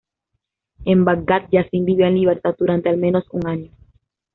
En 0.83 1.05
Bagdad, 1.05 1.43
Yasin 1.51 1.85
vivió 1.85 2.07
en 2.07 2.15
libertad 2.15 2.55
durante 2.57 2.89
al 2.89 2.97
menos 2.97 3.25
un 3.29 3.45
año. 3.45 3.71